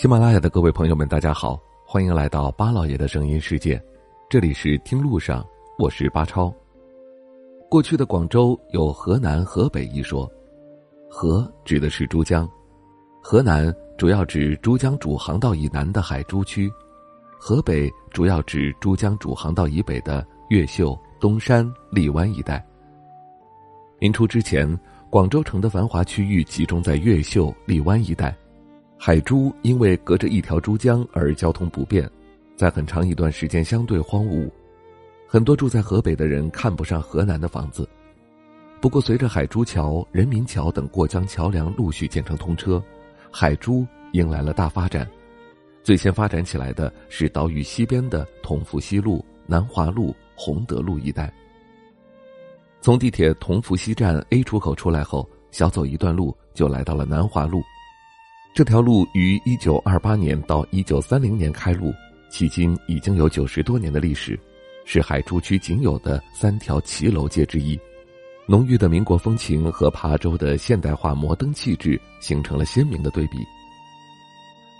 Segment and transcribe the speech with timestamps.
[0.00, 3.78] 喜马拉雅的各位朋友们，大家好，欢迎来到巴老爷的声音世界，
[4.30, 5.46] 这里是听路上，
[5.78, 6.50] 我是巴超。
[7.68, 10.26] 过去的广州有河南、河北一说，
[11.10, 12.48] 河指的是珠江，
[13.22, 16.72] 河南主要指珠江主航道以南的海珠区，
[17.38, 22.66] 河北主要指珠江主航道以北的越秀、东山、荔湾一带。
[23.98, 24.66] 明初之前，
[25.10, 28.34] 广州城的繁华区域集中在越秀、荔湾一带。
[29.02, 32.06] 海珠因为隔着一条珠江而交通不便，
[32.54, 34.46] 在很长一段时间相对荒芜，
[35.26, 37.88] 很多住在河北的人看不上河南的房子。
[38.78, 42.82] 不过，随着海珠桥、人民桥等过江桥梁陆续建成通车，
[43.30, 45.10] 海珠迎来了大发展。
[45.82, 51.32] 最先发展起来的是岛屿西边的同福西路、南华路、洪德路一带。
[52.82, 57.62] 从地铁同福西站 A 出口出来后，小走一段路就来到了南华路。
[58.52, 61.94] 这条路于一九二八年到一九三零年开路，
[62.32, 64.38] 迄今已经有九十多年的历史，
[64.84, 67.78] 是海珠区仅有的三条骑楼街之一。
[68.46, 73.38] 浓郁的民国风情和琶洲的现代化摩登气质形成了鲜明的对比。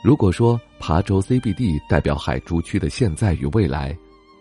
[0.02, 3.96] 如果说琶洲 CBD 代表海珠区的现在与未来，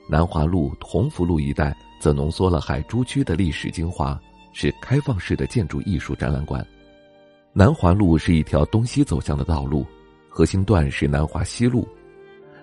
[0.10, 4.20] 南华路、同福路一带则浓缩了海珠区的历史精华，
[4.54, 6.66] 是开放式的建筑艺术展览馆。
[7.60, 9.86] 南华路是一条东西走向的道路，
[10.30, 11.86] 核心段是南华西路。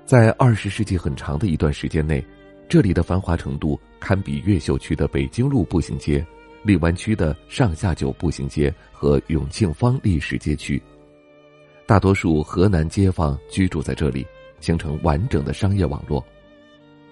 [0.07, 2.27] 在二十世纪很长的一段时间内，
[2.67, 6.27] 这里的繁华程度堪比越秀区的北京路步行街、
[6.63, 10.83] 荔湾区的上下九步行街和永庆坊历史街区。
[11.85, 14.27] 大多数河南街坊居住在这里，
[14.61, 16.25] 形成完整的商业网络。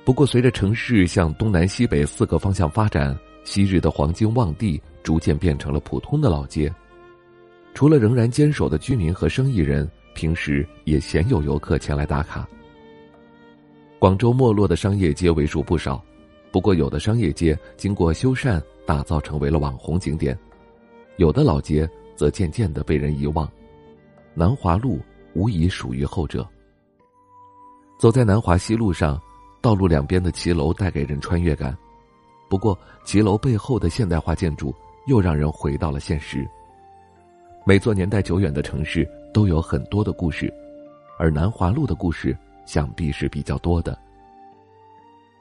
[0.07, 6.75] 不过，随着城市向东南西北四个方向发展，昔日的黄金旺地逐渐变成了普通的老街。
[7.75, 12.49] 除了仍然坚守的居民和生意人，平时也鲜有游客前来打卡。
[13.99, 16.03] 广州没落的商业街为数不少，
[16.53, 20.37] 不过有的商业街经过修缮，打造成为了网红景点；
[21.17, 23.51] 有的老街则渐渐的被人遗忘。
[24.35, 25.01] 南华路
[25.35, 26.47] 无疑属于后者。
[27.99, 29.21] 走在南华西路上，
[29.61, 31.77] 道路两边的骑楼带给人穿越感，
[32.49, 34.73] 不过骑楼背后的现代化建筑
[35.09, 36.49] 又让人回到了现实。
[37.67, 40.53] 每座年代久远的城市都有很多的故事，
[41.19, 42.37] 而南华路的故事
[42.67, 43.99] 想必是比较多的。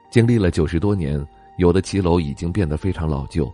[0.10, 1.22] 经历了九十多年，
[1.58, 3.52] 有的骑楼已经变得非常老旧，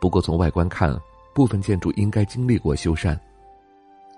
[0.00, 0.98] 不过从外观看，
[1.32, 3.16] 部分建筑应该经历过修缮。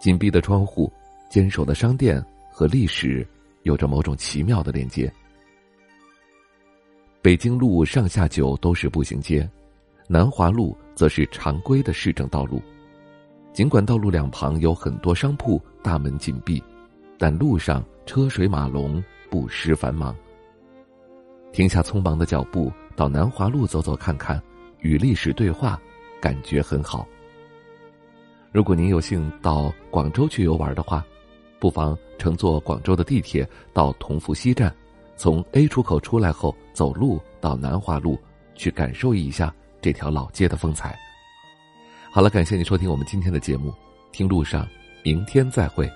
[0.01, 0.91] 紧闭的窗户、
[1.29, 3.27] 坚守的商店和历史
[3.65, 5.13] 有着某种奇妙的连接。
[7.21, 9.47] 北京路上下九都是步行街，
[10.09, 12.63] 南华路则是常规的市政道路。
[13.57, 16.63] 尽管道路两旁有很多商铺，大门紧闭，
[17.17, 20.15] 但路上车水马龙，不失繁忙。
[21.55, 24.39] 停下匆忙的脚步，到南华路走走看看，
[24.81, 25.81] 与历史对话，
[26.21, 27.09] 感觉很好。
[28.53, 31.03] 如果您有幸到广州去游玩的话，
[31.59, 34.71] 不妨乘坐广州的地铁到同福西站，
[35.17, 38.19] 从 A 出口出来后走路到南华路，
[38.55, 39.51] 去感受一下
[39.81, 40.95] 这条老街的风采。
[42.17, 43.75] 好了，感谢你收听我们今天的节目，
[44.11, 44.67] 听路上，
[45.03, 45.87] 明天再会。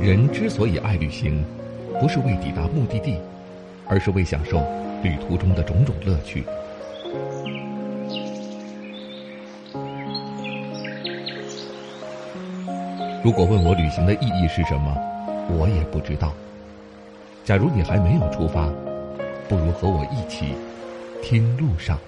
[0.00, 1.44] 人之所以爱旅行，
[2.00, 3.18] 不是为抵达目的地，
[3.88, 4.64] 而是为享受
[5.02, 6.44] 旅途中的种种乐趣。
[13.24, 14.96] 如果问我旅行的意义是什么，
[15.50, 16.32] 我也不知道。
[17.44, 18.68] 假如你还没有出发，
[19.48, 20.54] 不如和我一起
[21.20, 21.98] 听路上。